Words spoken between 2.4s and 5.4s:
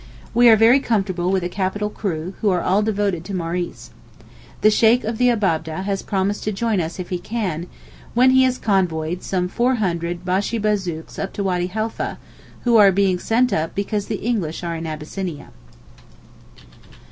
who are all devoted to Maurice. The Sheykh of the